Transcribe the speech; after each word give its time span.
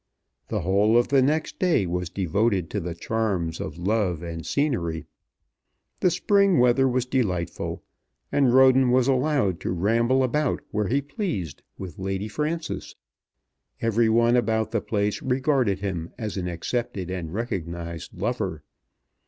The 0.47 0.61
whole 0.61 0.97
of 0.97 1.09
the 1.09 1.21
next 1.21 1.59
day 1.59 1.85
was 1.85 2.09
devoted 2.09 2.71
to 2.71 2.79
the 2.79 2.95
charms 2.95 3.61
of 3.61 3.77
love 3.77 4.23
and 4.23 4.43
scenery. 4.43 5.05
The 5.99 6.09
spring 6.09 6.57
weather 6.57 6.87
was 6.89 7.05
delightful, 7.05 7.83
and 8.31 8.51
Roden 8.51 8.89
was 8.89 9.07
allowed 9.07 9.59
to 9.59 9.69
ramble 9.71 10.23
about 10.23 10.61
where 10.71 10.87
he 10.87 11.03
pleased 11.03 11.61
with 11.77 11.99
Lady 11.99 12.27
Frances. 12.27 12.95
Every 13.79 14.09
one 14.09 14.35
about 14.35 14.71
the 14.71 14.81
place 14.81 15.21
regarded 15.21 15.81
him 15.81 16.09
as 16.17 16.35
an 16.35 16.47
accepted 16.47 17.11
and 17.11 17.31
recognized 17.31 18.15
lover. 18.19 18.63